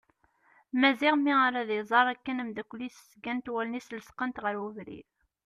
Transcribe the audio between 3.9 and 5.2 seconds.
lesqent ɣer ubrid.